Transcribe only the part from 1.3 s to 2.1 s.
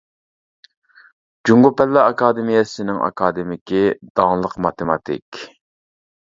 جۇڭگو پەنلەر